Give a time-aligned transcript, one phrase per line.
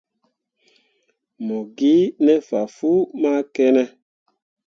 [1.45, 3.83] Mo gi ne fah fuu ma ki ne.